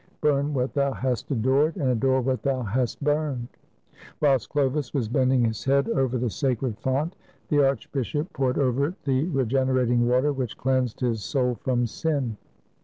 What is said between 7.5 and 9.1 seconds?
archbishop poured over it